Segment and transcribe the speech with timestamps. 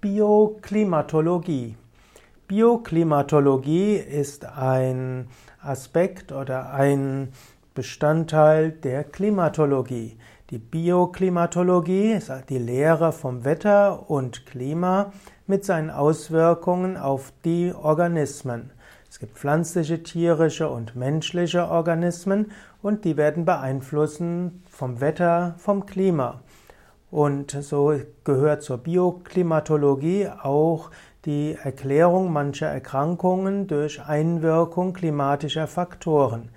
[0.00, 1.74] Bioklimatologie.
[2.46, 5.26] Bioklimatologie ist ein
[5.60, 7.32] Aspekt oder ein
[7.74, 10.16] Bestandteil der Klimatologie.
[10.50, 15.12] Die Bioklimatologie ist die Lehre vom Wetter und Klima
[15.48, 18.70] mit seinen Auswirkungen auf die Organismen.
[19.10, 22.52] Es gibt pflanzliche, tierische und menschliche Organismen
[22.82, 26.40] und die werden beeinflussen vom Wetter, vom Klima.
[27.10, 30.90] Und so gehört zur Bioklimatologie auch
[31.24, 36.50] die Erklärung mancher Erkrankungen durch Einwirkung klimatischer Faktoren.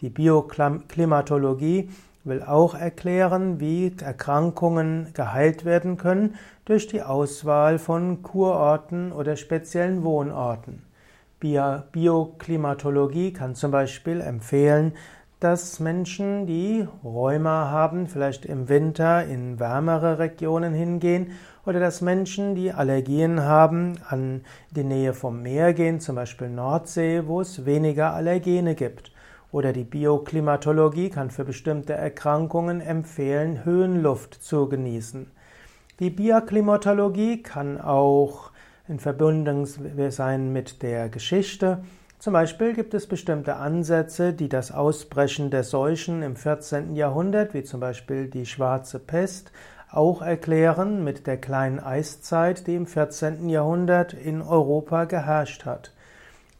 [0.00, 1.90] Die Bioklimatologie
[2.24, 10.04] will auch erklären, wie Erkrankungen geheilt werden können durch die Auswahl von Kurorten oder speziellen
[10.04, 10.82] Wohnorten.
[11.40, 14.94] Bioklimatologie kann zum Beispiel empfehlen,
[15.46, 21.30] dass Menschen, die Rheuma haben, vielleicht im Winter in wärmere Regionen hingehen
[21.64, 24.40] oder dass Menschen, die Allergien haben, an
[24.72, 29.12] die Nähe vom Meer gehen, zum Beispiel Nordsee, wo es weniger Allergene gibt.
[29.52, 35.30] Oder die Bioklimatologie kann für bestimmte Erkrankungen empfehlen, Höhenluft zu genießen.
[36.00, 38.50] Die Bioklimatologie kann auch
[38.88, 39.68] in Verbindung
[40.10, 41.84] sein mit der Geschichte.
[42.18, 46.96] Zum Beispiel gibt es bestimmte Ansätze, die das Ausbrechen der Seuchen im 14.
[46.96, 49.52] Jahrhundert, wie zum Beispiel die schwarze Pest,
[49.90, 53.48] auch erklären mit der kleinen Eiszeit, die im 14.
[53.48, 55.92] Jahrhundert in Europa geherrscht hat.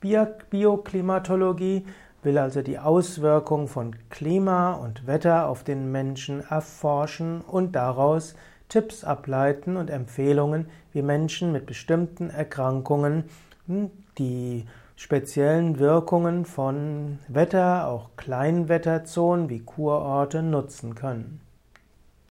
[0.01, 1.87] Bioklimatologie
[2.23, 8.35] will also die Auswirkung von Klima und Wetter auf den Menschen erforschen und daraus
[8.69, 13.25] Tipps ableiten und Empfehlungen, wie Menschen mit bestimmten Erkrankungen
[13.67, 21.46] hm, die speziellen Wirkungen von Wetter, auch Kleinwetterzonen wie Kurorte nutzen können.